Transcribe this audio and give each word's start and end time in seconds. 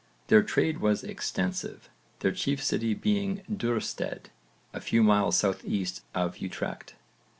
Their 0.29 0.41
trade 0.41 0.79
was 0.79 1.03
extensive, 1.03 1.87
their 2.21 2.31
chief 2.31 2.63
city 2.63 2.95
being 2.95 3.43
Duurstede 3.47 4.31
a 4.73 4.81
few 4.81 5.03
miles 5.03 5.37
south 5.37 5.63
east 5.63 6.01
of 6.15 6.39
Utrecht. 6.39 6.95